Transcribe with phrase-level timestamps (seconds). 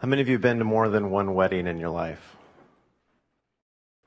[0.00, 2.36] How many of you have been to more than one wedding in your life?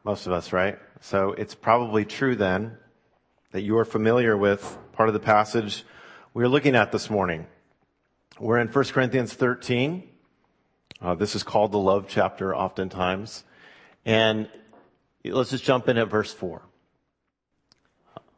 [0.03, 0.79] Most of us, right?
[1.01, 2.77] So it's probably true then
[3.51, 5.83] that you are familiar with part of the passage
[6.33, 7.45] we're looking at this morning.
[8.39, 10.09] We're in 1 Corinthians 13.
[10.99, 13.43] Uh, this is called the love chapter oftentimes.
[14.03, 14.49] And
[15.23, 16.63] let's just jump in at verse 4.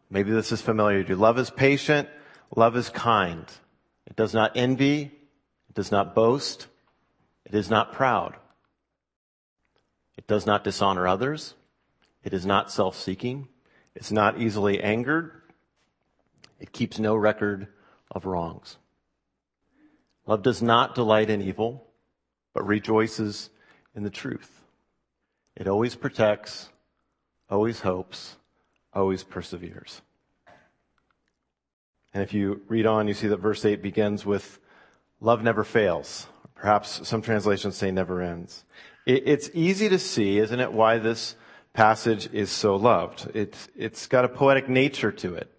[0.09, 1.15] Maybe this is familiar to you.
[1.15, 2.09] Love is patient.
[2.53, 3.45] Love is kind.
[4.07, 5.03] It does not envy.
[5.69, 6.67] It does not boast.
[7.45, 8.35] It is not proud.
[10.17, 11.53] It does not dishonor others.
[12.23, 13.47] It is not self-seeking.
[13.95, 15.31] It's not easily angered.
[16.59, 17.67] It keeps no record
[18.11, 18.77] of wrongs.
[20.25, 21.85] Love does not delight in evil,
[22.53, 23.49] but rejoices
[23.95, 24.63] in the truth.
[25.55, 26.69] It always protects,
[27.49, 28.37] always hopes,
[28.93, 30.01] always perseveres.
[32.13, 34.59] And if you read on, you see that verse 8 begins with,
[35.19, 36.27] love never fails.
[36.55, 38.63] Perhaps some translations say never ends.
[39.05, 41.35] It's easy to see, isn't it, why this
[41.73, 43.29] passage is so loved.
[43.35, 45.51] It's, it's got a poetic nature to it.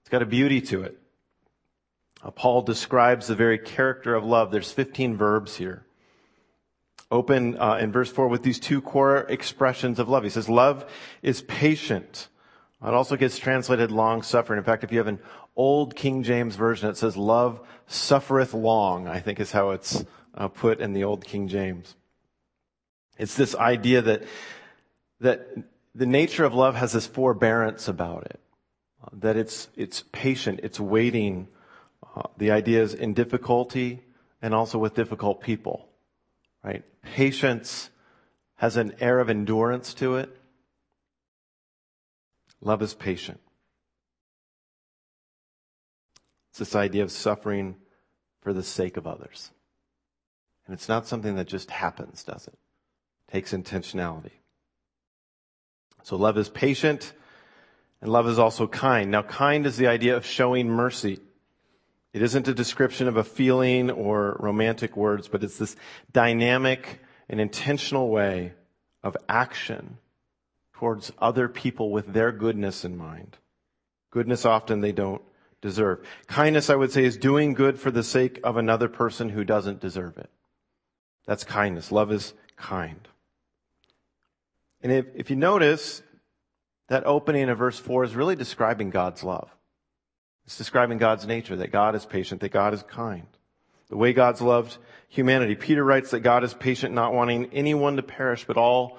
[0.00, 0.98] It's got a beauty to it.
[2.22, 4.50] Uh, Paul describes the very character of love.
[4.50, 5.84] There's 15 verbs here.
[7.10, 10.22] Open uh, in verse 4 with these two core expressions of love.
[10.22, 10.90] He says, love
[11.22, 12.28] is patient.
[12.82, 14.58] It also gets translated long suffering.
[14.58, 15.18] In fact, if you have an
[15.56, 20.48] old King James version, it says, love suffereth long, I think is how it's uh,
[20.48, 21.94] put in the old King James.
[23.18, 24.24] It's this idea that
[25.20, 25.48] that
[25.94, 28.40] the nature of love has this forbearance about it,
[29.12, 31.48] that it's, it's patient, it's waiting.
[32.16, 34.02] Uh, the idea is in difficulty
[34.42, 35.88] and also with difficult people,
[36.64, 36.84] right?
[37.02, 37.90] Patience
[38.56, 40.34] has an air of endurance to it.
[42.62, 43.40] Love is patient.
[46.50, 47.76] It's this idea of suffering
[48.42, 49.50] for the sake of others.
[50.70, 52.54] And it's not something that just happens, does it?
[53.26, 54.30] it takes intentionality.
[56.04, 57.12] So love is patient
[58.00, 59.10] and love is also kind.
[59.10, 61.18] Now kind is the idea of showing mercy.
[62.12, 65.74] It isn't a description of a feeling or romantic words, but it's this
[66.12, 68.52] dynamic and intentional way
[69.02, 69.98] of action
[70.74, 73.38] towards other people with their goodness in mind.
[74.12, 75.22] Goodness often they don't
[75.60, 76.06] deserve.
[76.28, 79.80] Kindness, I would say, is doing good for the sake of another person who doesn't
[79.80, 80.30] deserve it.
[81.30, 81.92] That's kindness.
[81.92, 83.06] Love is kind.
[84.82, 86.02] And if, if you notice,
[86.88, 89.48] that opening of verse 4 is really describing God's love.
[90.44, 93.28] It's describing God's nature, that God is patient, that God is kind.
[93.90, 94.76] The way God's loved
[95.06, 95.54] humanity.
[95.54, 98.98] Peter writes that God is patient, not wanting anyone to perish, but all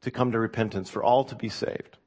[0.00, 1.98] to come to repentance, for all to be saved.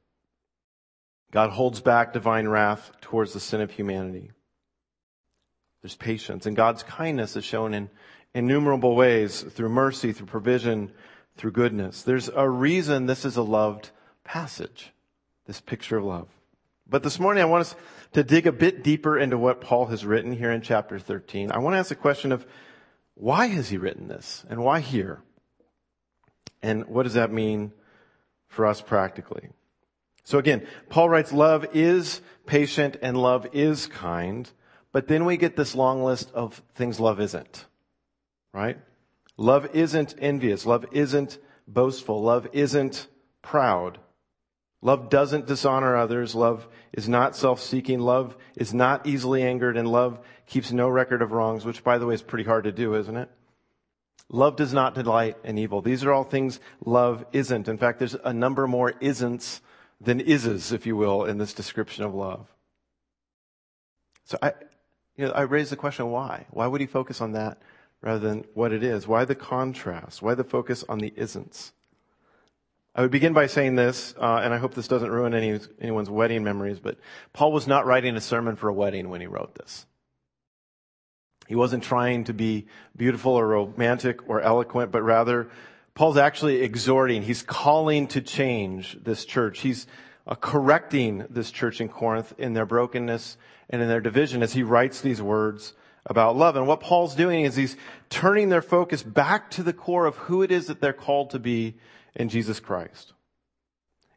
[1.30, 4.30] God holds back divine wrath towards the sin of humanity.
[5.80, 7.88] There's patience, and God's kindness is shown in
[8.34, 10.92] innumerable ways through mercy, through provision,
[11.36, 12.02] through goodness.
[12.02, 13.90] There's a reason this is a loved
[14.24, 14.92] passage,
[15.46, 16.28] this picture of love.
[16.86, 17.76] But this morning I want us
[18.12, 21.50] to dig a bit deeper into what Paul has written here in chapter 13.
[21.50, 22.46] I want to ask the question of
[23.14, 25.22] why has he written this and why here?
[26.62, 27.72] And what does that mean
[28.48, 29.50] for us practically?
[30.24, 34.50] So again, Paul writes love is patient and love is kind,
[34.90, 37.66] but then we get this long list of things love isn't.
[38.54, 38.78] Right?
[39.36, 40.64] Love isn't envious.
[40.64, 42.22] Love isn't boastful.
[42.22, 43.08] Love isn't
[43.42, 43.98] proud.
[44.80, 46.34] Love doesn't dishonor others.
[46.34, 47.98] Love is not self-seeking.
[47.98, 52.06] Love is not easily angered and love keeps no record of wrongs, which by the
[52.06, 53.28] way is pretty hard to do, isn't it?
[54.28, 55.82] Love does not delight in evil.
[55.82, 57.68] These are all things love isn't.
[57.68, 59.60] In fact, there's a number more isn'ts
[60.00, 62.46] than is's, if you will, in this description of love.
[64.24, 64.52] So I,
[65.16, 66.46] you know, I raise the question, why?
[66.50, 67.58] Why would he focus on that
[68.04, 69.08] rather than what it is?
[69.08, 70.20] Why the contrast?
[70.20, 71.72] Why the focus on the isn'ts?
[72.94, 76.10] I would begin by saying this, uh, and I hope this doesn't ruin any, anyone's
[76.10, 76.98] wedding memories, but
[77.32, 79.86] Paul was not writing a sermon for a wedding when he wrote this.
[81.48, 85.48] He wasn't trying to be beautiful or romantic or eloquent, but rather
[85.94, 89.60] Paul's actually exhorting, he's calling to change this church.
[89.60, 89.86] He's
[90.26, 93.38] uh, correcting this church in Corinth in their brokenness
[93.70, 95.72] and in their division as he writes these words
[96.06, 96.56] about love.
[96.56, 97.76] And what Paul's doing is he's
[98.10, 101.38] turning their focus back to the core of who it is that they're called to
[101.38, 101.76] be
[102.14, 103.12] in Jesus Christ.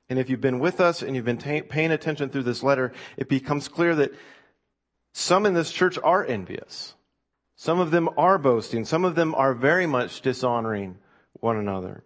[0.10, 2.94] And if you've been with us and you've been t- paying attention through this letter,
[3.18, 4.14] it becomes clear that
[5.14, 6.94] some in this church are envious.
[7.56, 8.86] Some of them are boasting.
[8.86, 10.98] Some of them are very much dishonoring
[11.34, 12.04] one another.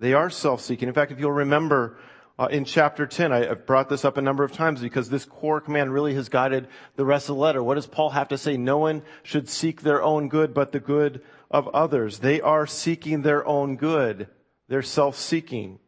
[0.00, 0.88] They are self-seeking.
[0.88, 1.98] In fact, if you'll remember
[2.40, 5.26] uh, in chapter 10, I, have brought this up a number of times because this
[5.26, 7.62] core command really has guided the rest of the letter.
[7.62, 8.56] What does Paul have to say?
[8.56, 11.20] No one should seek their own good, but the good
[11.50, 12.20] of others.
[12.20, 14.26] They are seeking their own good.
[14.68, 15.80] They're self-seeking.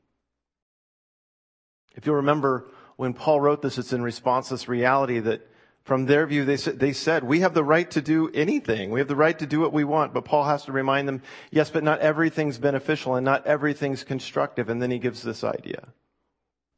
[1.94, 2.66] If you'll remember,
[2.96, 5.48] when Paul wrote this, it's in response to this reality that
[5.84, 8.90] from their view, they they said, we have the right to do anything.
[8.90, 10.12] We have the right to do what we want.
[10.12, 14.68] But Paul has to remind them, yes, but not everything's beneficial and not everything's constructive.
[14.68, 15.88] And then he gives this idea.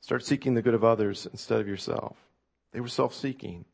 [0.04, 2.18] Start seeking the good of others instead of yourself.
[2.72, 3.64] They were self-seeking.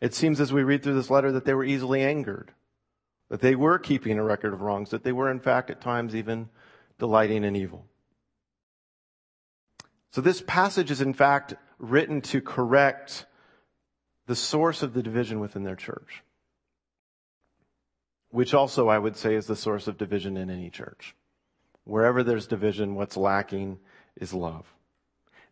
[0.00, 2.52] It seems as we read through this letter that they were easily angered,
[3.28, 6.14] that they were keeping a record of wrongs, that they were in fact at times
[6.14, 6.48] even
[6.98, 7.84] delighting in evil.
[10.10, 13.26] So this passage is in fact written to correct
[14.24, 16.22] the source of the division within their church.
[18.30, 21.14] Which also I would say is the source of division in any church.
[21.84, 23.78] Wherever there's division, what's lacking
[24.18, 24.72] is love.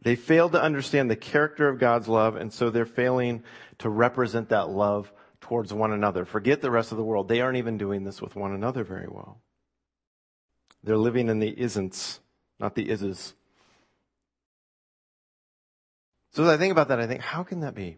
[0.05, 3.43] They fail to understand the character of God's love, and so they're failing
[3.79, 5.11] to represent that love
[5.41, 6.27] towards one another.
[6.27, 7.27] Forget the rest of the world.
[7.27, 9.41] They aren't even doing this with one another very well.
[10.85, 12.21] They're living in the isn'ts,
[12.61, 13.35] not the is's.
[16.33, 17.97] So as I think about that, I think, how can that be?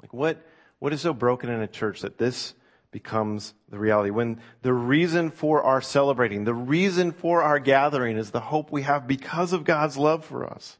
[0.00, 0.46] Like what,
[0.78, 2.54] what is so broken in a church that this
[2.92, 4.10] becomes the reality?
[4.10, 8.82] When the reason for our celebrating, the reason for our gathering is the hope we
[8.82, 10.78] have because of God's love for us.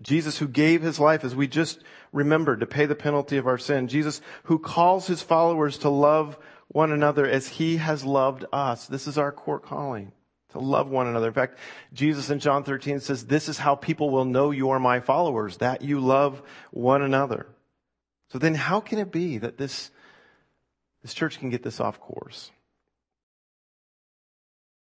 [0.00, 1.80] Jesus who gave his life as we just
[2.12, 3.88] remembered to pay the penalty of our sin.
[3.88, 8.86] Jesus who calls his followers to love one another as he has loved us.
[8.86, 10.12] This is our core calling
[10.52, 11.28] to love one another.
[11.28, 11.58] In fact,
[11.92, 15.58] Jesus in John 13 says, this is how people will know you are my followers,
[15.58, 17.46] that you love one another.
[18.30, 19.90] So then how can it be that this,
[21.02, 22.50] this church can get this off course?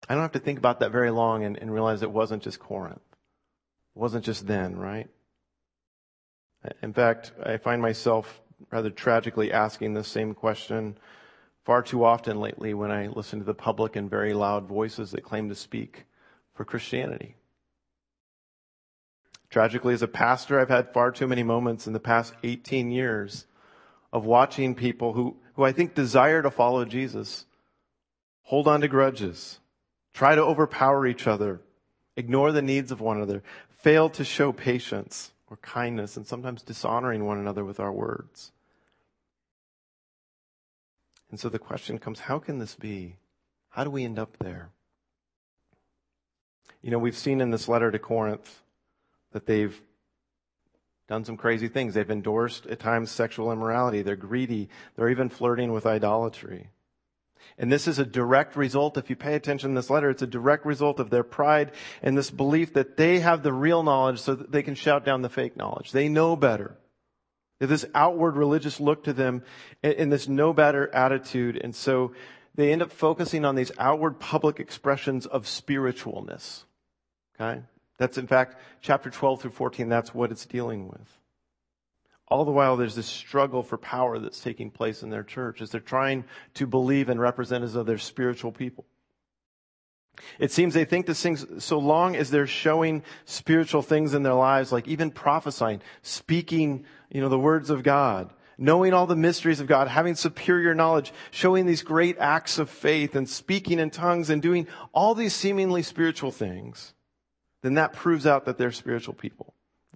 [0.08, 2.60] I don't have to think about that very long and, and realize it wasn't just
[2.60, 3.02] Corinth.
[3.96, 5.10] It wasn't just then, right?
[6.82, 8.42] In fact, I find myself
[8.72, 10.98] rather tragically asking the same question
[11.64, 15.24] far too often lately when I listen to the public and very loud voices that
[15.24, 16.06] claim to speak
[16.54, 17.36] for Christianity.
[19.50, 23.46] Tragically, as a pastor, I've had far too many moments in the past 18 years
[24.12, 27.46] of watching people who, who I think desire to follow Jesus
[28.44, 29.60] hold on to grudges,
[30.14, 31.62] try to overpower each other,
[32.16, 33.42] ignore the needs of one another,
[33.84, 38.52] fail to show patience or kindness, and sometimes dishonoring one another with our words.
[41.30, 43.18] And so the question comes, how can this be?
[43.70, 44.70] How do we end up there?
[46.82, 48.62] You know, we've seen in this letter to Corinth
[49.32, 49.80] that they've
[51.08, 51.94] done some crazy things.
[51.94, 54.02] They've endorsed at times sexual immorality.
[54.02, 54.70] They're greedy.
[54.96, 56.70] They're even flirting with idolatry.
[57.58, 60.28] And this is a direct result, if you pay attention to this letter, it's a
[60.28, 64.36] direct result of their pride and this belief that they have the real knowledge so
[64.36, 65.92] that they can shout down the fake knowledge.
[65.92, 66.78] They know better.
[67.60, 69.44] This outward religious look to them
[69.84, 71.58] and this know better attitude.
[71.64, 72.14] And so
[72.56, 76.64] they end up focusing on these outward public expressions of spiritualness.
[77.40, 77.62] Okay?
[77.98, 81.20] That's in fact, chapter 12 through 14, that's what it's dealing with.
[82.28, 85.70] All the while, there's this struggle for power that's taking place in their church as
[85.70, 86.24] they're trying
[86.56, 88.86] to believe and represent as though they're spiritual people.
[90.40, 94.34] It seems they think this things, so long as they're showing spiritual things in their
[94.34, 99.60] lives, like even prophesying, speaking, you know, the words of God, knowing all the mysteries
[99.60, 104.30] of God, having superior knowledge, showing these great acts of faith and speaking in tongues
[104.30, 106.94] and doing all these seemingly spiritual things,
[107.62, 109.54] then that proves out that they're spiritual people.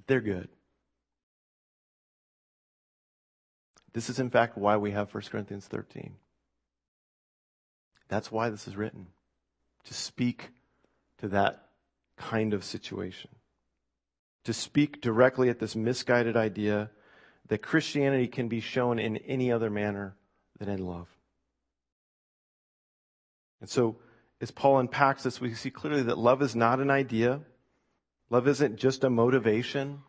[0.07, 0.50] They're good.
[3.98, 6.13] This is in fact why we have 1 Corinthians 13.
[8.10, 9.08] That's why this is written.
[9.86, 10.50] To speak
[11.18, 11.70] to that
[12.16, 13.32] kind of situation.
[14.44, 16.92] To speak directly at this misguided idea
[17.48, 20.16] that Christianity can be shown in any other manner
[20.60, 21.08] than in love.
[23.62, 23.96] And so,
[24.39, 27.39] as Paul unpacks this, we see clearly that love is not an idea.
[28.30, 30.04] Love isn't just a motivation,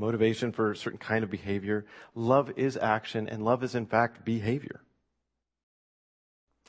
[0.00, 1.86] motivation for a certain kind of behavior.
[2.14, 4.80] Love is action, and love is in fact behavior.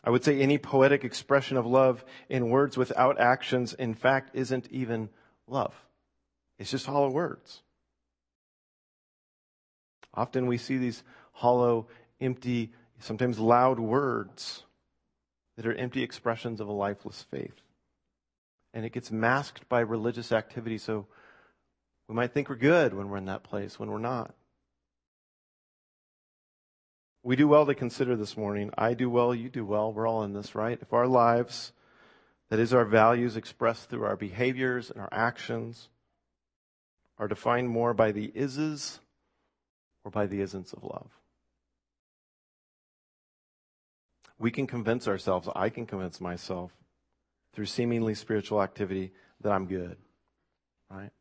[0.04, 4.68] I would say any poetic expression of love in words without actions, in fact, isn't
[4.72, 5.10] even
[5.48, 5.74] love.
[6.60, 7.62] It's just hollow words.
[10.14, 11.88] Often we see these hollow,
[12.20, 14.64] empty, sometimes loud words
[15.56, 17.62] that are empty expressions of a lifeless faith
[18.74, 20.78] and it gets masked by religious activity.
[20.78, 21.08] So
[22.12, 24.36] we might think we're good when we're in that place, when we're not.
[27.24, 28.70] We do well to consider this morning.
[28.78, 29.94] I do well, you do well.
[29.94, 30.78] We're all in this, right?
[30.82, 31.72] If our lives,
[32.50, 35.88] that is our values expressed through our behaviors and our actions,
[37.18, 39.00] are defined more by the is's
[40.04, 41.18] or by the isn'ts of love.
[44.38, 46.74] We can convince ourselves, I can convince myself
[47.54, 49.96] through seemingly spiritual activity that I'm good.
[50.90, 51.12] Right?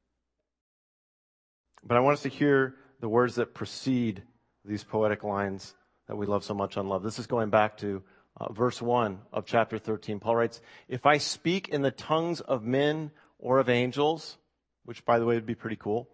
[1.85, 4.23] But I want us to hear the words that precede
[4.65, 5.75] these poetic lines
[6.07, 7.03] that we love so much on love.
[7.03, 8.03] This is going back to
[8.37, 10.21] uh, verse 1 of chapter 13.
[10.21, 14.37] Paul writes, If I speak in the tongues of men or of angels,
[14.85, 16.09] which by the way would be pretty cool,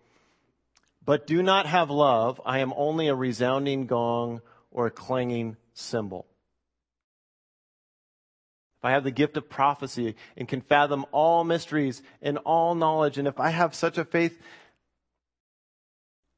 [1.04, 6.26] but do not have love, I am only a resounding gong or a clanging cymbal.
[8.78, 13.18] If I have the gift of prophecy and can fathom all mysteries and all knowledge,
[13.18, 14.40] and if I have such a faith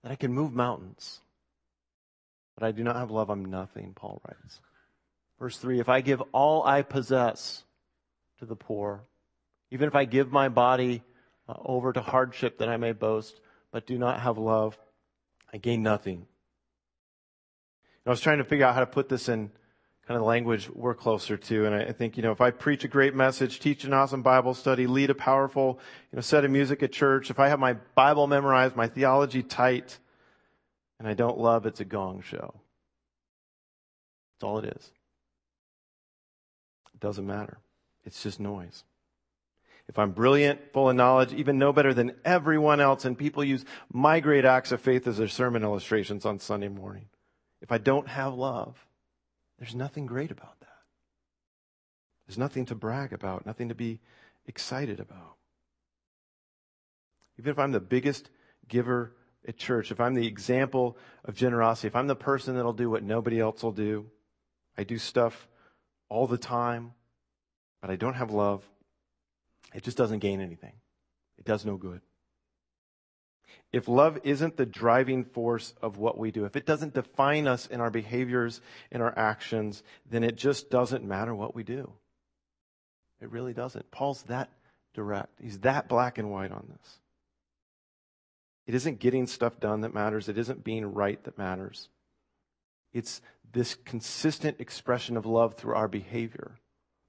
[0.08, 1.20] that I can move mountains,
[2.54, 4.60] but I do not have love, I'm nothing, Paul writes.
[5.38, 7.64] Verse 3 If I give all I possess
[8.38, 9.02] to the poor,
[9.70, 11.02] even if I give my body
[11.46, 13.38] uh, over to hardship that I may boast,
[13.70, 14.78] but do not have love,
[15.52, 16.26] I gain nothing.
[18.06, 19.50] I was trying to figure out how to put this in
[20.08, 21.66] kind of language we're closer to.
[21.66, 24.54] And I think, you know, if I preach a great message, teach an awesome Bible
[24.54, 25.78] study, lead a powerful,
[26.10, 29.42] you know, set of music at church, if I have my Bible memorized, my theology
[29.42, 29.98] tight,
[30.98, 32.54] and I don't love, it's a gong show.
[34.32, 34.90] That's all it is.
[36.94, 37.58] It doesn't matter.
[38.06, 38.84] It's just noise.
[39.88, 43.66] If I'm brilliant, full of knowledge, even know better than everyone else, and people use
[43.92, 47.10] my great acts of faith as their sermon illustrations on Sunday morning,
[47.60, 48.86] if I don't have love,
[49.58, 50.68] there's nothing great about that.
[52.26, 54.00] There's nothing to brag about, nothing to be
[54.46, 55.36] excited about.
[57.38, 58.30] Even if I'm the biggest
[58.68, 59.14] giver
[59.46, 63.02] at church, if I'm the example of generosity, if I'm the person that'll do what
[63.02, 64.06] nobody else will do,
[64.76, 65.48] I do stuff
[66.08, 66.92] all the time,
[67.80, 68.62] but I don't have love,
[69.74, 70.74] it just doesn't gain anything.
[71.38, 72.00] It does no good.
[73.72, 77.66] If love isn't the driving force of what we do, if it doesn't define us
[77.66, 81.92] in our behaviors, in our actions, then it just doesn't matter what we do.
[83.20, 83.90] It really doesn't.
[83.90, 84.50] Paul's that
[84.94, 85.40] direct.
[85.42, 86.98] He's that black and white on this.
[88.66, 90.28] It isn't getting stuff done that matters.
[90.28, 91.88] It isn't being right that matters.
[92.92, 93.20] It's
[93.52, 96.52] this consistent expression of love through our behavior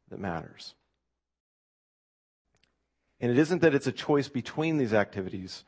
[0.10, 0.74] that matters.
[3.22, 5.64] And it isn't that it's a choice between these activities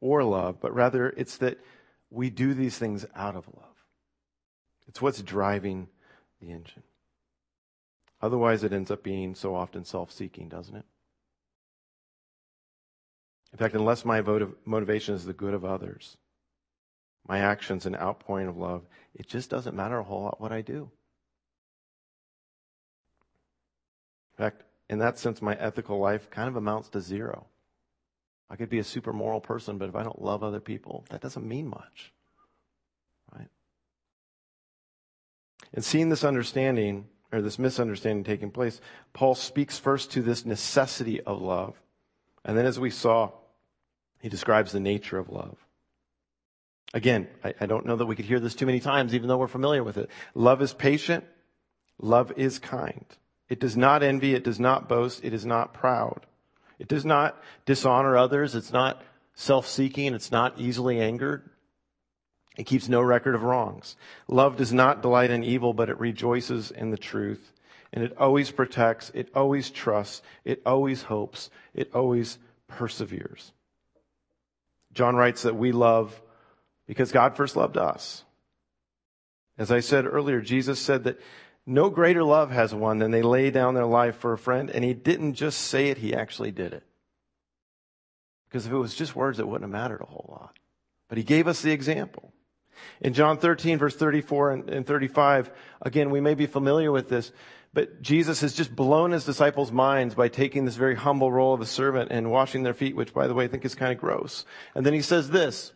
[0.00, 1.58] or love, but rather it's that
[2.10, 3.84] we do these things out of love.
[4.86, 5.88] It's what's driving
[6.40, 6.82] the engine.
[8.20, 10.84] Otherwise, it ends up being so often self seeking, doesn't it?
[13.52, 14.20] In fact, unless my
[14.64, 16.16] motivation is the good of others,
[17.26, 18.82] my actions and outpouring of love,
[19.14, 20.90] it just doesn't matter a whole lot what I do.
[24.32, 27.46] In fact, in that sense, my ethical life kind of amounts to zero.
[28.50, 31.20] I could be a super moral person, but if I don't love other people, that
[31.20, 32.12] doesn't mean much.
[33.34, 33.48] Right?
[35.72, 38.80] And seeing this understanding, or this misunderstanding taking place,
[39.12, 41.80] Paul speaks first to this necessity of love.
[42.44, 43.32] And then, as we saw,
[44.20, 45.56] he describes the nature of love.
[46.92, 49.36] Again, I, I, don't know that we could hear this too many times, even though
[49.36, 50.08] we're familiar with it.
[50.34, 51.24] Love is patient.
[51.98, 53.04] Love is kind.
[53.48, 54.34] It does not envy.
[54.34, 55.24] It does not boast.
[55.24, 56.26] It is not proud.
[56.84, 58.54] It does not dishonor others.
[58.54, 59.02] It's not
[59.36, 60.12] self-seeking.
[60.12, 61.48] It's not easily angered.
[62.58, 63.96] It keeps no record of wrongs.
[64.28, 67.54] Love does not delight in evil, but it rejoices in the truth.
[67.94, 69.10] And it always protects.
[69.14, 70.20] It always trusts.
[70.44, 71.48] It always hopes.
[71.72, 72.36] It always
[72.68, 73.52] perseveres.
[74.92, 76.20] John writes that we love
[76.86, 78.24] because God first loved us.
[79.56, 81.18] As I said earlier, Jesus said that
[81.66, 84.70] no greater love has one than they lay down their life for a friend.
[84.70, 86.82] And he didn't just say it, he actually did it.
[88.48, 90.58] Because if it was just words, it wouldn't have mattered a whole lot.
[91.08, 92.32] But he gave us the example.
[93.00, 95.50] In John 13, verse 34 and 35,
[95.82, 97.32] again, we may be familiar with this,
[97.72, 101.60] but Jesus has just blown his disciples' minds by taking this very humble role of
[101.60, 103.98] a servant and washing their feet, which, by the way, I think is kind of
[103.98, 104.44] gross.
[104.74, 105.72] And then he says this.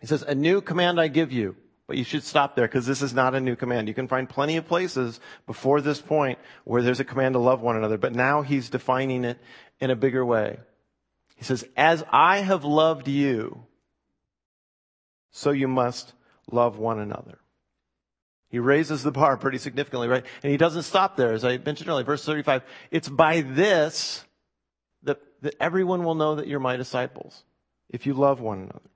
[0.00, 3.02] He says, A new command I give you but you should stop there because this
[3.02, 3.88] is not a new command.
[3.88, 7.60] You can find plenty of places before this point where there's a command to love
[7.60, 9.38] one another, but now he's defining it
[9.80, 10.58] in a bigger way.
[11.36, 13.66] He says, as I have loved you,
[15.30, 16.12] so you must
[16.50, 17.38] love one another.
[18.48, 20.24] He raises the bar pretty significantly, right?
[20.42, 21.32] And he doesn't stop there.
[21.32, 22.62] As I mentioned earlier, verse 35,
[22.92, 24.24] it's by this
[25.02, 27.42] that, that everyone will know that you're my disciples,
[27.90, 28.93] if you love one another.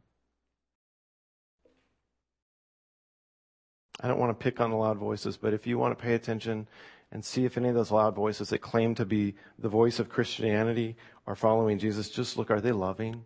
[4.00, 6.14] I don't want to pick on the loud voices, but if you want to pay
[6.14, 6.68] attention
[7.10, 10.08] and see if any of those loud voices that claim to be the voice of
[10.08, 13.24] Christianity are following Jesus, just look, are they loving?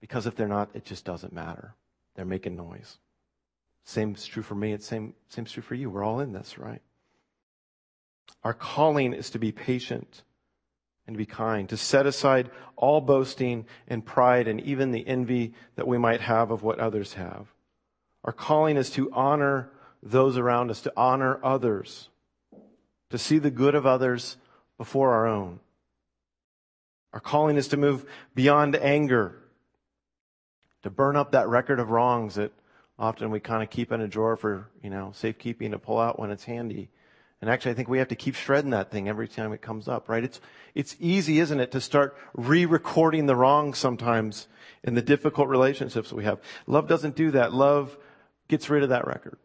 [0.00, 1.74] Because if they're not, it just doesn't matter.
[2.16, 2.98] They're making noise.
[3.84, 4.72] Same is true for me.
[4.72, 5.88] It's same, same is true for you.
[5.90, 6.82] We're all in this, right?
[8.44, 10.22] Our calling is to be patient
[11.06, 15.54] and to be kind, to set aside all boasting and pride and even the envy
[15.76, 17.51] that we might have of what others have.
[18.24, 19.70] Our calling is to honor
[20.02, 22.08] those around us, to honor others,
[23.10, 24.36] to see the good of others
[24.78, 25.60] before our own.
[27.12, 29.36] Our calling is to move beyond anger,
[30.82, 32.52] to burn up that record of wrongs that
[32.98, 36.18] often we kind of keep in a drawer for, you know, safekeeping to pull out
[36.18, 36.88] when it's handy.
[37.40, 39.88] And actually, I think we have to keep shredding that thing every time it comes
[39.88, 40.22] up, right?
[40.22, 40.40] It's,
[40.76, 44.46] it's easy, isn't it, to start re-recording the wrongs sometimes
[44.84, 46.40] in the difficult relationships we have.
[46.68, 47.52] Love doesn't do that.
[47.52, 47.98] Love
[48.52, 49.38] gets rid of that record.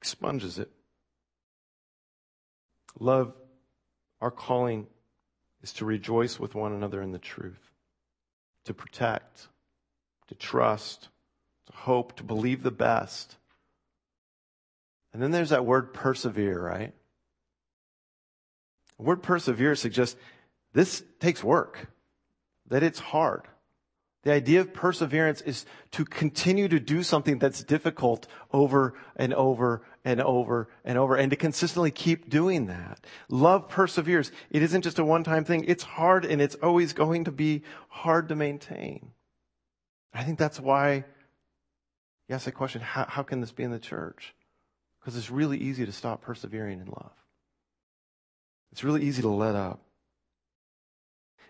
[0.00, 0.70] Expunges it.
[3.00, 3.34] Love,
[4.20, 4.86] our calling
[5.60, 7.72] is to rejoice with one another in the truth,
[8.66, 9.48] to protect,
[10.28, 11.08] to trust,
[11.66, 13.36] to hope, to believe the best.
[15.12, 16.94] And then there's that word persevere, right?
[18.96, 20.16] The word persevere suggests
[20.72, 21.88] this takes work,
[22.68, 23.42] that it's hard.
[24.28, 29.80] The idea of perseverance is to continue to do something that's difficult over and over
[30.04, 33.06] and over and over and to consistently keep doing that.
[33.30, 34.30] Love perseveres.
[34.50, 35.64] It isn't just a one-time thing.
[35.66, 39.12] It's hard and it's always going to be hard to maintain.
[40.12, 41.06] I think that's why
[42.28, 44.34] you ask the question, how, how can this be in the church?
[45.00, 47.14] Because it's really easy to stop persevering in love.
[48.72, 49.80] It's really easy to let up.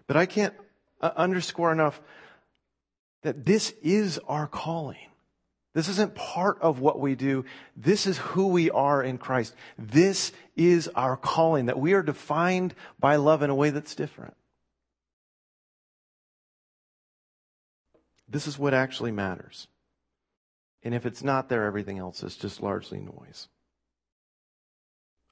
[0.06, 0.54] But I can't
[1.00, 2.00] uh, underscore enough
[3.22, 4.96] that this is our calling.
[5.74, 7.44] This isn't part of what we do.
[7.76, 9.54] This is who we are in Christ.
[9.78, 14.34] This is our calling, that we are defined by love in a way that's different.
[18.28, 19.68] This is what actually matters.
[20.82, 23.48] And if it's not there, everything else is just largely noise.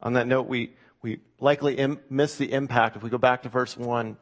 [0.00, 2.96] On that note, we, we likely Im- miss the impact.
[2.96, 4.14] If we go back to verse 1, uh,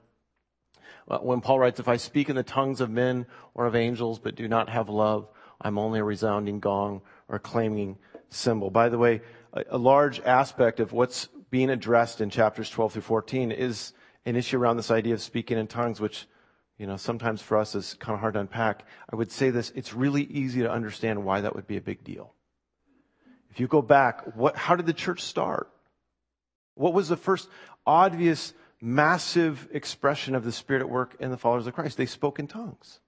[1.08, 4.18] Uh, when Paul writes, If I speak in the tongues of men or of angels,
[4.18, 5.28] but do not have love,
[5.60, 8.70] I'm only a resounding gong or a clanging cymbal.
[8.70, 13.02] By the way, a, a large aspect of what's being addressed in chapters 12 through
[13.02, 13.92] 14 is
[14.26, 16.26] an issue around this idea of speaking in tongues, which,
[16.78, 18.84] you know, sometimes for us is kind of hard to unpack.
[19.10, 22.02] I would say this, it's really easy to understand why that would be a big
[22.02, 22.34] deal.
[23.50, 25.70] If you go back, what, how did the church start?
[26.74, 27.48] What was the first
[27.86, 28.52] obvious
[28.84, 31.96] massive expression of the Spirit at work in the followers of Christ.
[31.96, 33.00] They spoke in tongues.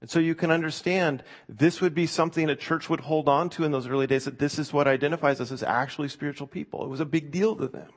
[0.00, 3.64] And so you can understand this would be something a church would hold on to
[3.64, 6.84] in those early days that this is what identifies us as actually spiritual people.
[6.84, 7.90] It was a big deal to them.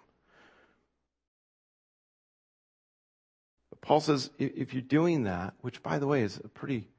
[3.69, 6.89] But Paul says if you're doing that, which by the way is a pretty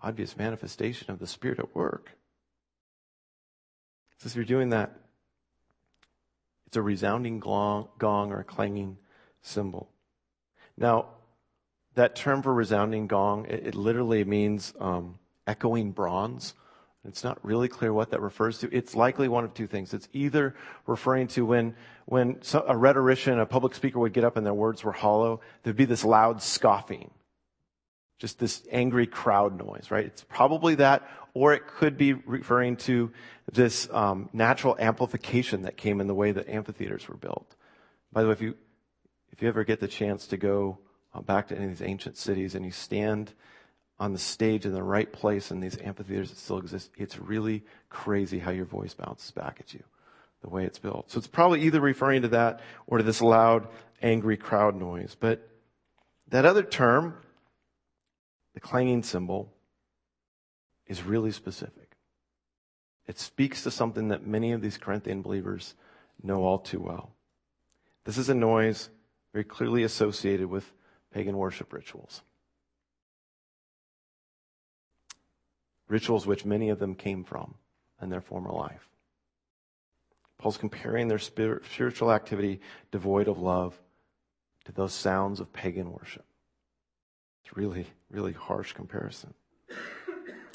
[0.00, 2.12] obvious manifestation of the Spirit at work,
[4.18, 4.98] says if you're doing that,
[6.76, 8.98] it's a resounding gong, or a clanging
[9.40, 9.88] cymbal.
[10.76, 11.06] Now,
[11.94, 16.52] that term for resounding gong, it, it literally means um, echoing bronze.
[17.08, 18.68] It's not really clear what that refers to.
[18.70, 19.94] It's likely one of two things.
[19.94, 20.54] It's either
[20.86, 24.84] referring to when, when a rhetorician, a public speaker would get up and their words
[24.84, 27.10] were hollow, there'd be this loud scoffing.
[28.18, 30.06] Just this angry crowd noise, right?
[30.06, 33.12] It's probably that, or it could be referring to
[33.52, 37.54] this um, natural amplification that came in the way that amphitheaters were built.
[38.12, 38.54] By the way, if you
[39.32, 40.78] if you ever get the chance to go
[41.12, 43.34] uh, back to any of these ancient cities and you stand
[43.98, 47.64] on the stage in the right place in these amphitheaters that still exist, it's really
[47.90, 49.82] crazy how your voice bounces back at you,
[50.42, 51.10] the way it's built.
[51.10, 53.68] So it's probably either referring to that or to this loud,
[54.02, 55.14] angry crowd noise.
[55.18, 55.46] But
[56.28, 57.14] that other term,
[58.56, 59.52] the clanging cymbal,
[60.86, 61.94] is really specific.
[63.06, 65.74] It speaks to something that many of these Corinthian believers
[66.22, 67.10] know all too well.
[68.04, 68.88] This is a noise
[69.34, 70.72] very clearly associated with
[71.12, 72.22] pagan worship rituals.
[75.86, 77.56] Rituals which many of them came from
[78.00, 78.88] in their former life.
[80.38, 83.78] Paul's comparing their spiritual activity devoid of love
[84.64, 86.24] to those sounds of pagan worship.
[87.46, 89.32] It's really, really harsh comparison.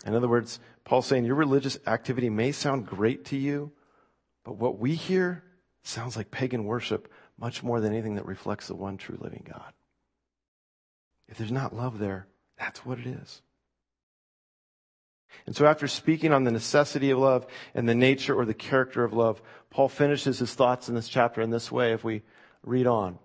[0.06, 3.72] In other words, Paul's saying your religious activity may sound great to you,
[4.44, 5.42] but what we hear
[5.84, 9.72] sounds like pagan worship much more than anything that reflects the one true living God.
[11.30, 12.28] If there's not love there,
[12.58, 13.42] that's what it is.
[15.46, 19.06] And so after speaking on the necessity of love and the nature or the character
[19.06, 22.24] of love, Paul finishes his thoughts in this chapter in this way if we
[22.64, 23.18] read on.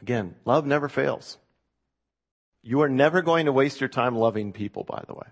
[0.00, 1.38] Again, love never fails.
[2.62, 5.26] You are never going to waste your time loving people, by the way.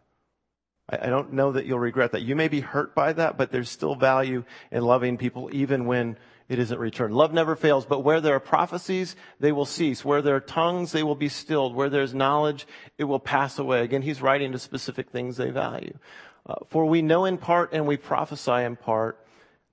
[0.89, 2.23] I, I don't know that you'll regret that.
[2.23, 6.19] You may be hurt by that, but there's still value in loving people even when
[6.49, 7.15] it isn't returned.
[7.15, 10.05] Love never fails, but where there are prophecies, they will cease.
[10.05, 11.77] Where there are tongues, they will be stilled.
[11.77, 12.67] Where there's knowledge,
[12.99, 13.83] it will pass away.
[13.83, 15.97] Again, he's writing to specific things they value.
[16.45, 19.25] Uh, for we know in part and we prophesy in part,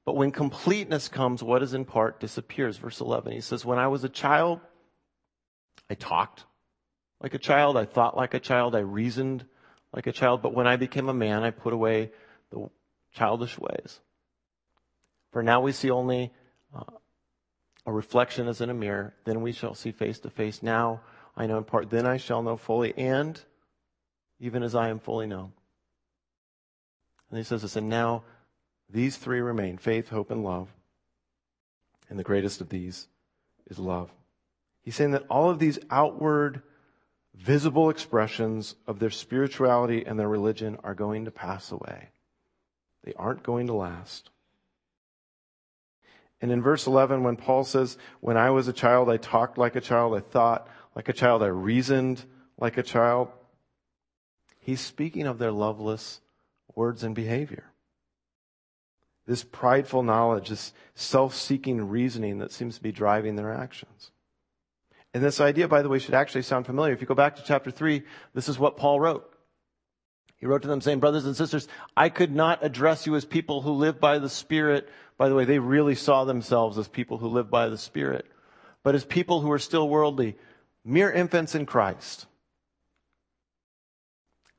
[0.05, 2.77] but when completeness comes, what is in part disappears.
[2.77, 4.59] Verse 11, he says, when I was a child,
[5.89, 6.43] I talked
[7.21, 7.77] like a child.
[7.77, 8.75] I thought like a child.
[8.75, 9.45] I reasoned
[9.93, 10.41] like a child.
[10.41, 12.11] But when I became a man, I put away
[12.51, 12.69] the
[13.13, 13.99] childish ways.
[15.31, 16.31] For now we see only
[16.75, 16.83] uh,
[17.85, 19.13] a reflection as in a mirror.
[19.25, 20.61] Then we shall see face to face.
[20.61, 21.01] Now
[21.35, 21.89] I know in part.
[21.89, 23.39] Then I shall know fully, and
[24.39, 25.53] even as I am fully known.
[27.29, 28.23] And he says this, and now
[28.89, 30.69] these three remain faith, hope, and love.
[32.09, 33.07] And the greatest of these
[33.69, 34.09] is love.
[34.81, 36.61] He's saying that all of these outward,
[37.37, 42.09] visible expressions of their spirituality and their religion are going to pass away.
[43.03, 44.29] They aren't going to last.
[46.41, 49.75] And in verse 11, when Paul says, When I was a child, I talked like
[49.75, 52.23] a child, I thought like a child, I reasoned
[52.59, 53.29] like a child,
[54.59, 56.21] he's speaking of their loveless
[56.75, 57.65] words and behavior.
[59.25, 64.11] This prideful knowledge, this self seeking reasoning that seems to be driving their actions.
[65.17, 66.93] And this idea, by the way, should actually sound familiar.
[66.93, 68.03] If you go back to chapter 3,
[68.35, 69.27] this is what Paul wrote.
[70.37, 73.61] He wrote to them saying, Brothers and sisters, I could not address you as people
[73.61, 77.27] who live by the Spirit by the way, they really saw themselves as people who
[77.27, 78.25] live by the Spirit,
[78.83, 80.35] but as people who are still worldly,
[80.85, 82.27] mere infants in Christ.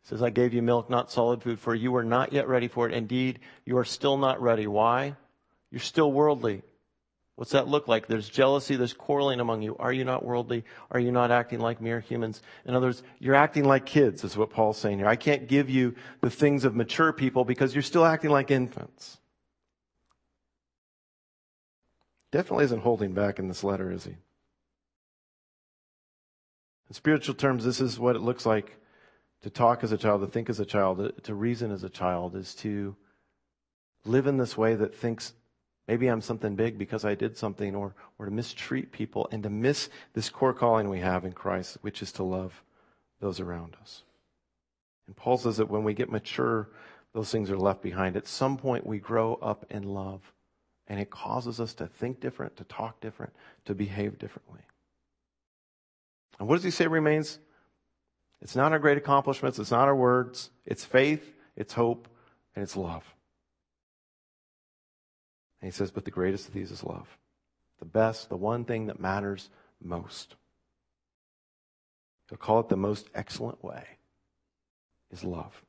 [0.03, 2.67] He says, I gave you milk, not solid food, for you are not yet ready
[2.67, 2.95] for it.
[2.95, 4.67] Indeed, you are still not ready.
[4.67, 5.15] Why?
[5.71, 6.63] You're still worldly.
[7.39, 8.09] What's that look like?
[8.09, 9.77] There's jealousy, there's quarreling among you.
[9.79, 10.65] Are you not worldly?
[10.91, 12.43] Are you not acting like mere humans?
[12.65, 15.07] In other words, you're acting like kids, is what Paul's saying here.
[15.07, 19.19] I can't give you the things of mature people because you're still acting like infants.
[22.33, 24.17] Definitely isn't holding back in this letter, is he?
[26.89, 28.81] In spiritual terms, this is what it looks like
[29.43, 32.35] to talk as a child, to think as a child, to reason as a child,
[32.35, 32.97] is to
[34.05, 35.35] live in this way that thinks
[35.89, 39.51] maybe I'm something big because I did something, or, or to mistreat people and to
[39.51, 42.63] miss this core calling we have in Christ, which is to love
[43.21, 44.05] those around us.
[45.07, 46.69] And Paul says that when we get mature,
[47.15, 48.17] those things are left behind.
[48.17, 50.21] At some point, we grow up in love.
[50.87, 53.33] And it causes us to think different, to talk different,
[53.65, 54.61] to behave differently.
[56.39, 57.39] And what does he say remains?
[58.41, 62.09] It's not our great accomplishments, it's not our words, it's faith, it's hope,
[62.55, 63.05] and it's love.
[65.61, 67.19] And he says, but the greatest of these is love.
[67.79, 69.51] The best, the one thing that matters
[69.83, 70.37] most.
[72.29, 73.85] To call it the most excellent way
[75.11, 75.63] is love.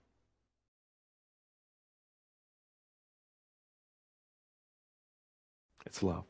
[5.86, 6.26] It's love.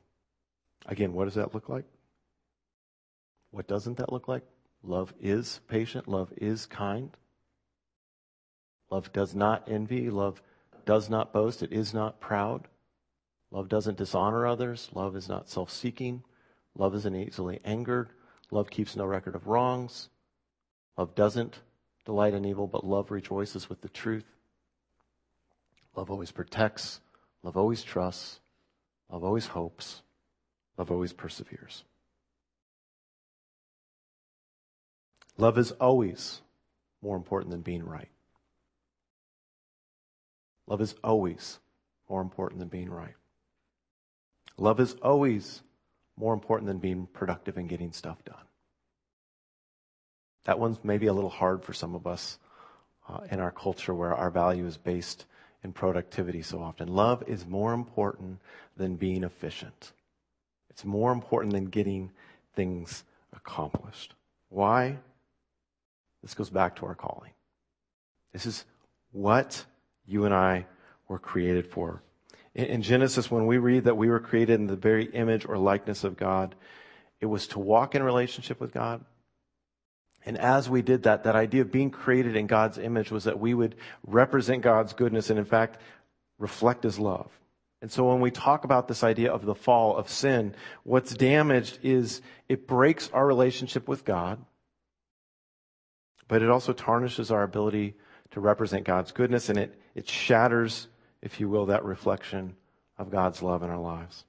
[0.85, 1.85] Again, what does that look like?
[3.51, 4.43] What doesn't that look like?
[4.83, 6.07] Love is patient.
[6.07, 7.11] Love is kind.
[8.89, 10.09] Love does not envy.
[10.09, 10.41] Love
[10.85, 11.61] does not boast.
[11.61, 12.67] It is not proud.
[13.51, 14.89] Love doesn't dishonor others.
[14.93, 16.23] Love is not self seeking.
[16.77, 18.09] Love isn't easily angered.
[18.51, 20.09] Love keeps no record of wrongs.
[20.97, 21.59] Love doesn't
[22.05, 24.25] delight in evil, but love rejoices with the truth.
[25.95, 27.01] Love always protects.
[27.43, 28.39] Love always trusts.
[29.11, 30.01] Love always hopes.
[30.77, 31.83] Love always perseveres.
[35.37, 36.41] Love is always
[37.01, 38.09] more important than being right.
[40.67, 41.59] Love is always
[42.09, 43.15] more important than being right.
[44.59, 45.61] Love is always
[46.17, 48.35] more important than being productive and getting stuff done.
[50.43, 52.39] That one's maybe a little hard for some of us
[53.07, 55.25] uh, in our culture where our value is based
[55.63, 56.87] in productivity so often.
[56.87, 58.39] Love is more important
[58.77, 59.93] than being efficient.
[60.69, 62.11] It's more important than getting
[62.55, 64.13] things accomplished.
[64.49, 64.97] Why?
[66.21, 67.31] This goes back to our calling.
[68.33, 68.65] This is
[69.11, 69.63] what
[70.05, 70.65] you and I
[71.07, 72.01] were created for.
[72.55, 76.03] In, Genesis, when we read that we were created in the very image or likeness
[76.03, 76.55] of God,
[77.21, 79.05] it was to walk in relationship with God,
[80.25, 83.39] and as we did that, that idea of being created in God's image was that
[83.39, 85.79] we would represent God's goodness and in fact
[86.37, 87.31] reflect his love.
[87.81, 91.79] And so when we talk about this idea of the fall of sin, what's damaged
[91.81, 94.43] is it breaks our relationship with God,
[96.27, 97.95] but it also tarnishes our ability
[98.31, 100.89] to represent God's goodness and it, it shatters,
[101.21, 102.55] if you will, that reflection
[102.97, 104.25] of God's love in our lives.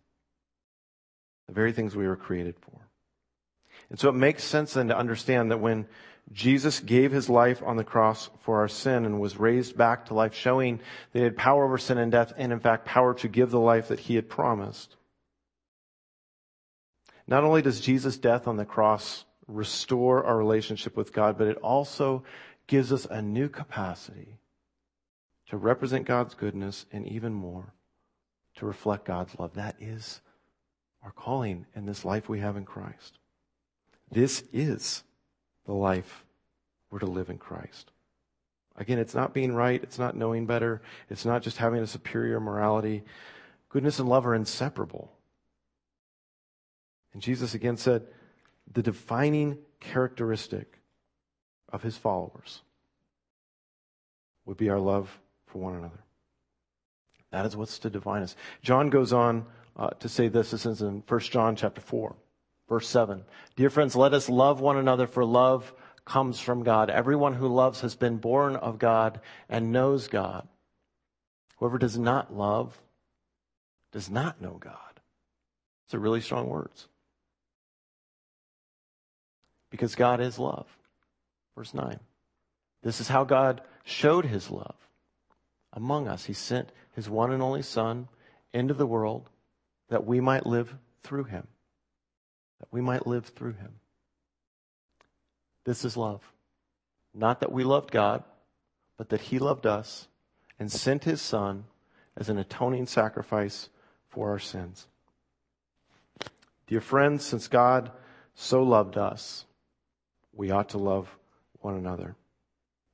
[1.46, 2.78] The very things we were created for.
[3.90, 5.86] And so it makes sense then to understand that when
[6.32, 10.14] Jesus gave his life on the cross for our sin and was raised back to
[10.14, 10.78] life, showing
[11.12, 13.58] that he had power over sin and death and in fact power to give the
[13.58, 14.96] life that he had promised.
[17.26, 21.56] Not only does Jesus' death on the cross restore our relationship with God, but it
[21.58, 22.22] also
[22.66, 24.39] gives us a new capacity
[25.50, 27.74] to represent God's goodness and even more
[28.54, 29.54] to reflect God's love.
[29.54, 30.20] That is
[31.02, 33.18] our calling in this life we have in Christ.
[34.12, 35.02] This is
[35.66, 36.24] the life
[36.90, 37.90] we're to live in Christ.
[38.76, 39.82] Again, it's not being right.
[39.82, 40.82] It's not knowing better.
[41.08, 43.02] It's not just having a superior morality.
[43.68, 45.12] Goodness and love are inseparable.
[47.12, 48.06] And Jesus again said,
[48.72, 50.78] the defining characteristic
[51.72, 52.62] of his followers
[54.44, 55.18] would be our love
[55.50, 55.98] for one another.
[57.32, 58.36] That is what's to define us.
[58.62, 60.50] John goes on uh, to say this.
[60.50, 62.14] This is in 1 John chapter 4,
[62.68, 63.24] verse 7.
[63.56, 65.72] Dear friends, let us love one another for love
[66.04, 66.90] comes from God.
[66.90, 70.48] Everyone who loves has been born of God and knows God.
[71.58, 72.80] Whoever does not love
[73.92, 74.74] does not know God.
[75.86, 76.88] These are really strong words.
[79.70, 80.66] Because God is love.
[81.56, 82.00] Verse 9.
[82.82, 84.74] This is how God showed his love
[85.72, 86.24] among us.
[86.24, 88.08] He sent his one and only Son
[88.52, 89.30] into the world
[89.88, 91.46] that we might live through him.
[92.58, 93.74] That we might live through him.
[95.64, 96.32] This is love.
[97.14, 98.22] Not that we loved God,
[98.96, 100.08] but that he loved us
[100.58, 101.64] and sent his Son
[102.16, 103.68] as an atoning sacrifice
[104.08, 104.86] for our sins.
[106.66, 107.90] Dear friends, since God
[108.34, 109.44] so loved us,
[110.32, 111.16] we ought to love
[111.60, 112.14] one another.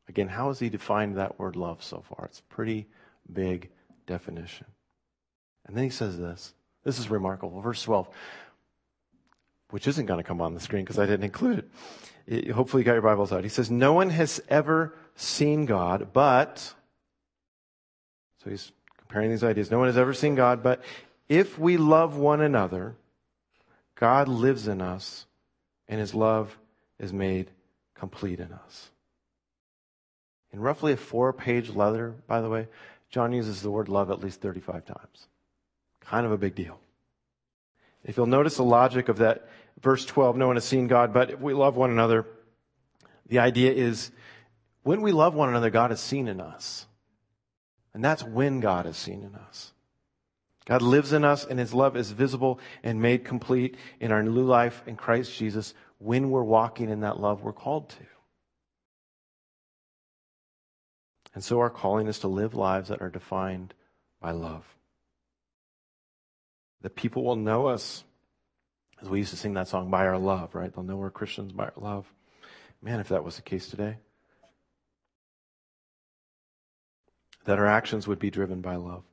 [0.09, 2.27] Again, how has he defined that word love so far?
[2.27, 2.87] It's pretty
[3.33, 3.71] big
[4.07, 4.67] definition.
[5.67, 6.55] And then he says this.
[6.85, 7.61] This is remarkable.
[7.61, 8.09] Verse 12,
[9.71, 11.71] which isn't going to come on the screen because I didn't include it.
[12.27, 12.51] it.
[12.53, 13.43] Hopefully you got your Bibles out.
[13.43, 16.73] He says, no one has ever seen God, but,
[18.45, 19.71] so he's comparing these ideas.
[19.71, 20.83] No one has ever seen God, but
[21.29, 22.95] if we love one another,
[23.97, 25.27] God lives in us
[25.89, 26.57] and his love
[27.01, 27.51] is made
[27.95, 28.91] complete in us.
[30.53, 32.69] In roughly a four page letter, by the way,
[33.11, 35.29] John uses the word love at least 35 times.
[36.01, 36.79] Kind of a big deal.
[38.05, 39.49] If you'll notice the logic of that
[39.81, 42.25] verse 12, no one has seen God, but if we love one another,
[43.29, 44.13] the idea is
[44.83, 46.87] when we love one another, God is seen in us.
[47.93, 49.73] And that's when God is seen in us.
[50.67, 54.43] God lives in us and his love is visible and made complete in our new
[54.43, 58.05] life in Christ Jesus when we're walking in that love we're called to.
[61.37, 63.75] And so our calling is to live lives that are defined
[64.23, 64.65] by love.
[66.81, 68.05] That people will know us,
[69.03, 70.75] as we used to sing that song, by our love, right?
[70.75, 72.11] They'll know we're Christians by our love.
[72.81, 73.99] Man, if that was the case today.
[77.45, 79.05] That our actions would be driven by love.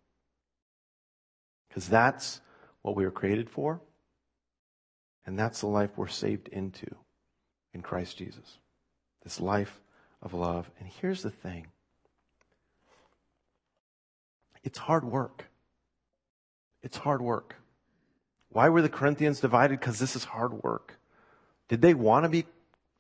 [1.68, 2.40] Because that's
[2.84, 3.82] what we were created for.
[5.26, 6.88] And that's the life we're saved into
[7.74, 8.60] in Christ Jesus.
[9.24, 9.82] This life
[10.22, 10.72] of love.
[10.80, 11.68] And here's the thing
[14.64, 15.46] it's hard work.
[16.82, 17.56] It's hard work.
[18.50, 19.80] Why were the Corinthians divided?
[19.80, 20.98] Because this is hard work.
[21.70, 22.46] Did they want to be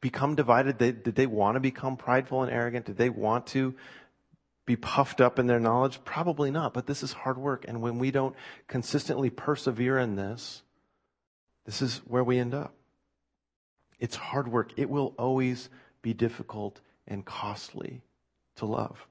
[0.01, 0.77] become divided?
[0.77, 2.85] Did they want to become prideful and arrogant?
[2.85, 3.75] Did they want to
[4.65, 6.03] be puffed up in their knowledge?
[6.03, 7.65] Probably not, but this is hard work.
[7.67, 8.35] And when we don't
[8.67, 10.63] consistently persevere in this,
[11.65, 12.73] this is where we end up.
[13.99, 14.71] It's hard work.
[14.75, 15.69] It will always
[16.01, 18.01] be difficult and costly
[18.57, 19.07] to love.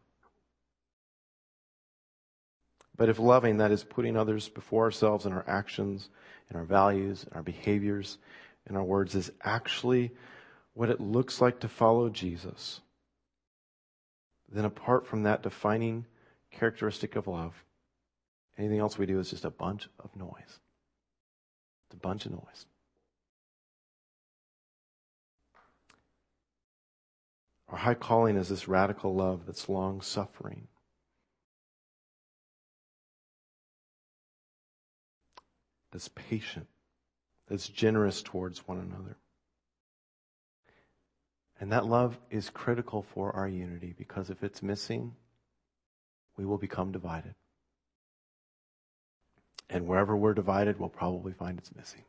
[2.96, 6.10] But if loving, that is putting others before ourselves in our actions,
[6.50, 8.18] in our values, in our behaviors,
[8.68, 10.10] in our words, is actually
[10.74, 12.80] what it looks like to follow Jesus,
[14.50, 16.06] then apart from that defining
[16.50, 17.64] characteristic of love,
[18.58, 20.60] anything else we do is just a bunch of noise.
[21.86, 22.66] It's a bunch of noise.
[27.68, 30.68] Our high calling is this radical love that's long suffering
[35.92, 36.66] that's patient,
[37.48, 39.16] that's generous towards one another.
[41.60, 45.14] And that love is critical for our unity because if it's missing,
[46.36, 47.34] we will become divided.
[49.70, 52.02] And wherever we're divided, we'll probably find it's missing.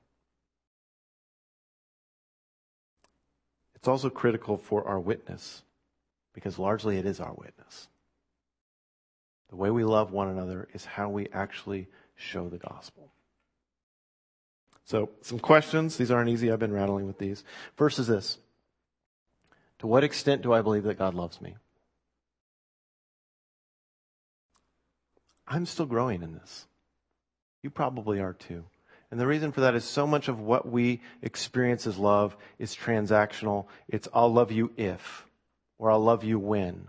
[3.75, 5.61] It's also critical for our witness
[6.33, 7.89] because largely it is our witness.
[9.49, 13.12] The way we love one another is how we actually show the gospel.
[14.85, 15.97] So, some questions.
[15.97, 16.51] These aren't easy.
[16.51, 17.43] I've been rattling with these.
[17.75, 18.37] First is this
[19.79, 21.55] To what extent do I believe that God loves me?
[25.47, 26.67] I'm still growing in this.
[27.61, 28.65] You probably are too.
[29.11, 32.75] And the reason for that is so much of what we experience as love is
[32.75, 33.67] transactional.
[33.87, 35.27] It's I'll love you if,
[35.77, 36.87] or I'll love you when,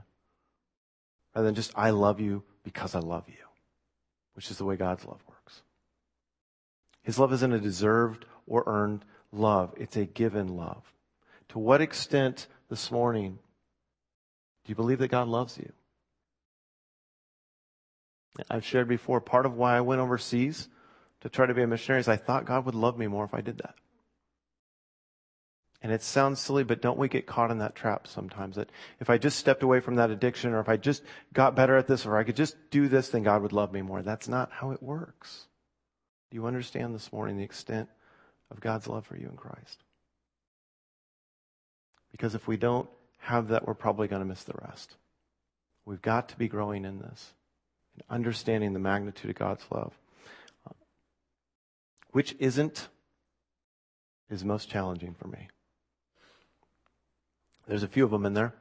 [1.35, 3.45] rather than just I love you because I love you,
[4.33, 5.34] which is the way God's love works.
[7.05, 9.73] His love isn't a deserved or earned love.
[9.77, 10.83] It's a given love.
[11.51, 13.39] To what extent this morning
[14.65, 15.73] do you believe that God loves you?
[18.51, 20.69] I've shared before, part of why I went overseas
[21.21, 23.35] to try to be a missionary is I thought God would love me more if
[23.35, 23.75] I did that.
[25.83, 29.11] And it sounds silly, but don't we get caught in that trap sometimes that if
[29.11, 31.03] I just stepped away from that addiction or if I just
[31.35, 33.83] got better at this or I could just do this, then God would love me
[33.83, 34.01] more.
[34.01, 35.47] That's not how it works.
[36.31, 37.89] Do you understand this morning the extent
[38.51, 39.83] of God's love for you in Christ?
[42.13, 44.95] Because if we don't have that, we're probably going to miss the rest.
[45.85, 47.33] We've got to be growing in this
[47.95, 49.93] and understanding the magnitude of God's love.
[50.69, 50.75] Uh,
[52.13, 52.89] which isn't,
[54.31, 55.49] is most challenging for me.
[57.67, 58.55] There's a few of them in there.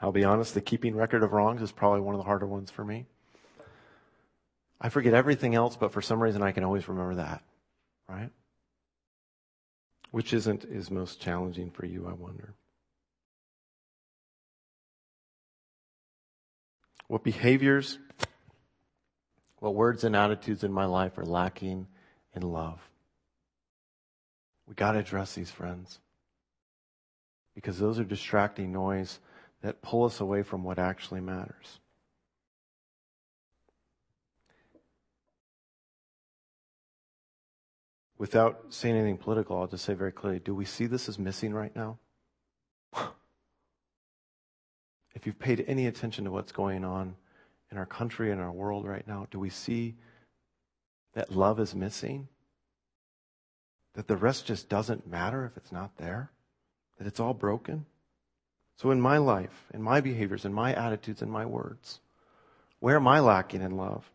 [0.00, 2.70] I'll be honest, the keeping record of wrongs is probably one of the harder ones
[2.70, 3.06] for me.
[4.84, 7.42] I forget everything else, but for some reason I can always remember that,
[8.08, 8.30] right?
[10.10, 12.52] Which isn't is most challenging for you, I wonder.
[17.06, 17.98] What behaviors,
[19.60, 21.86] what words and attitudes in my life are lacking
[22.34, 22.80] in love?
[24.66, 26.00] We got to address these, friends.
[27.54, 29.20] Because those are distracting noise
[29.60, 31.78] that pull us away from what actually matters.
[38.22, 41.52] Without saying anything political, I'll just say very clearly do we see this as missing
[41.52, 41.98] right now?
[45.16, 47.16] if you've paid any attention to what's going on
[47.72, 49.96] in our country and our world right now, do we see
[51.14, 52.28] that love is missing?
[53.94, 56.30] That the rest just doesn't matter if it's not there?
[56.98, 57.86] That it's all broken?
[58.76, 61.98] So, in my life, in my behaviors, in my attitudes, in my words,
[62.78, 64.08] where am I lacking in love?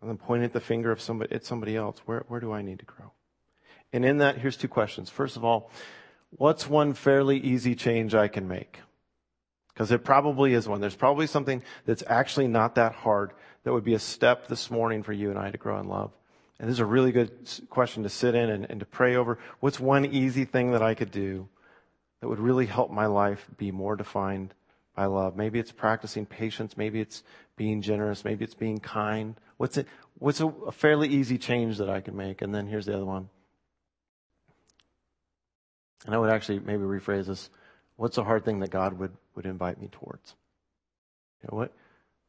[0.00, 1.98] And then pointing at the finger of somebody, at somebody else.
[2.04, 3.12] Where, where do I need to grow?
[3.92, 5.08] And in that, here's two questions.
[5.10, 5.70] First of all,
[6.30, 8.80] what's one fairly easy change I can make?
[9.72, 10.80] Because it probably is one.
[10.80, 13.32] There's probably something that's actually not that hard
[13.64, 16.10] that would be a step this morning for you and I to grow in love.
[16.58, 17.30] And this is a really good
[17.70, 19.38] question to sit in and, and to pray over.
[19.60, 21.48] What's one easy thing that I could do
[22.20, 24.52] that would really help my life be more defined
[24.96, 25.36] by love?
[25.36, 26.76] Maybe it's practicing patience.
[26.76, 27.22] Maybe it's
[27.56, 28.24] being generous.
[28.24, 29.36] Maybe it's being kind.
[29.56, 29.86] What's it?
[30.18, 32.42] What's a, a fairly easy change that I can make?
[32.42, 33.28] And then here's the other one.
[36.06, 37.50] And I would actually maybe rephrase this.
[37.96, 40.34] What's a hard thing that God would, would invite me towards?
[41.42, 41.72] You know, what,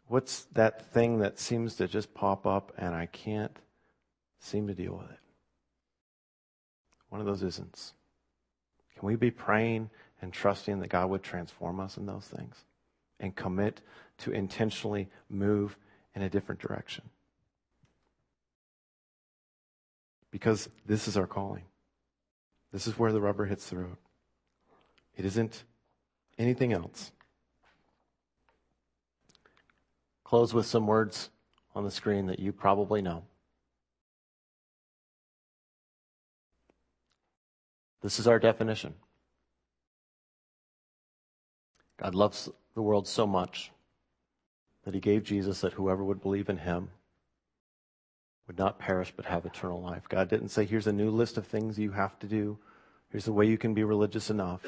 [0.07, 3.55] what's that thing that seems to just pop up and I can't
[4.39, 5.19] seem to deal with it?
[7.09, 7.93] One of those isn't.
[8.97, 9.89] Can we be praying
[10.21, 12.55] and trusting that God would transform us in those things
[13.19, 13.81] and commit
[14.19, 15.77] to intentionally move
[16.15, 17.03] in a different direction?
[20.31, 21.63] Because this is our calling.
[22.71, 23.97] This is where the rubber hits the road.
[25.15, 25.63] It isn't
[26.37, 27.11] anything else.
[30.23, 31.29] Close with some words
[31.75, 33.23] on the screen that you probably know.
[38.01, 38.93] This is our definition.
[41.97, 43.71] God loves the world so much
[44.85, 46.89] that he gave Jesus that whoever would believe in him
[48.49, 50.09] would not perish but have eternal life.
[50.09, 52.57] God didn't say, here's a new list of things you have to do.
[53.11, 54.65] Here's the way you can be religious enough.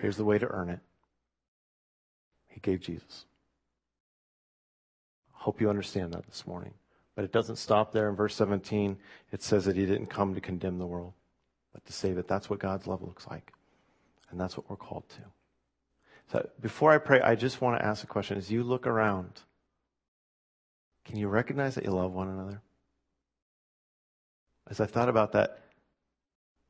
[0.00, 0.78] Here's the way to earn it.
[2.46, 3.24] He gave Jesus.
[5.32, 6.74] Hope you understand that this morning.
[7.16, 8.08] But it doesn't stop there.
[8.08, 8.96] In verse 17,
[9.32, 11.14] it says that he didn't come to condemn the world,
[11.72, 13.52] but to say that that's what God's love looks like.
[14.30, 15.22] And that's what we're called to.
[16.30, 18.38] So before I pray, I just want to ask a question.
[18.38, 19.40] As you look around,
[21.04, 22.62] can you recognize that you love one another?
[24.70, 25.60] As I thought about that,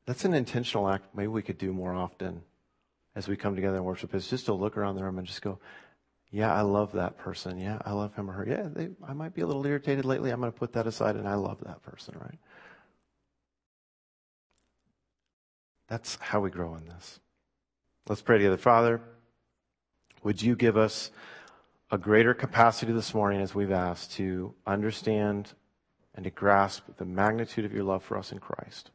[0.05, 2.41] that's an intentional act maybe we could do more often
[3.15, 5.41] as we come together and worship is just to look around the room and just
[5.41, 5.59] go,
[6.31, 7.59] yeah, I love that person.
[7.59, 8.47] Yeah, I love him or her.
[8.47, 10.29] Yeah, they, I might be a little irritated lately.
[10.29, 12.37] I'm going to put that aside and I love that person, right?
[15.87, 17.19] That's how we grow in this.
[18.07, 18.57] Let's pray together.
[18.57, 19.01] Father,
[20.23, 21.09] would you give us
[21.91, 25.51] a greater capacity this morning as we've asked to understand
[26.15, 28.91] and to grasp the magnitude of your love for us in Christ?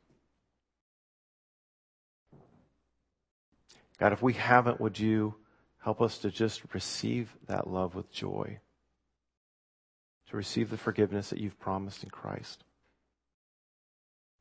[3.99, 5.35] God, if we haven't, would you
[5.79, 8.59] help us to just receive that love with joy?
[10.31, 12.65] To receive the forgiveness that you've promised in Christ.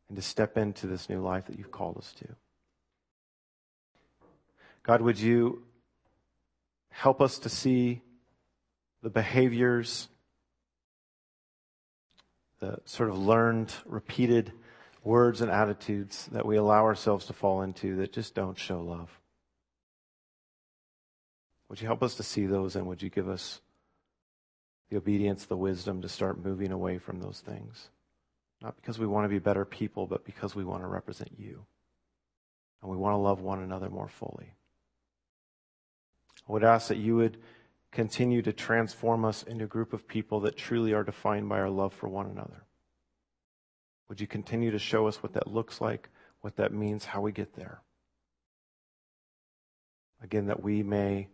[0.07, 2.27] And to step into this new life that you've called us to.
[4.81, 5.63] God, would you
[6.89, 8.01] help us to see
[9.01, 10.07] the behaviors,
[12.63, 14.53] the sort of learned, repeated
[15.03, 19.19] words and attitudes that we allow ourselves to fall into that just don't show love.
[21.67, 23.59] Would you help us to see those and would you give us
[24.89, 27.89] the obedience, the wisdom to start moving away from those things?
[28.61, 31.65] Not because we want to be better people, but because we want to represent you.
[32.81, 34.53] And we want to love one another more fully.
[36.47, 37.37] I would ask that you would
[37.93, 41.69] continue to transform us into a group of people that truly are defined by our
[41.69, 42.65] love for one another.
[44.09, 46.09] Would you continue to show us what that looks like,
[46.41, 47.81] what that means, how we get there?
[50.21, 51.27] Again, that we may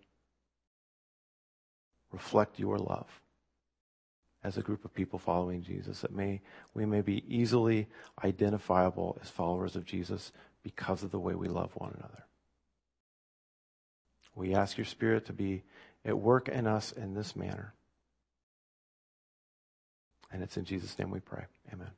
[2.12, 3.08] reflect your love
[4.44, 6.42] as a group of people following Jesus, that may,
[6.74, 7.88] we may be easily
[8.24, 10.32] identifiable as followers of Jesus
[10.64, 12.26] because of the way we love one another.
[14.36, 15.64] We ask your Spirit to be
[16.10, 17.74] at work in us in this manner.
[20.32, 21.46] And it's in Jesus' name we pray.
[21.74, 21.90] Amen.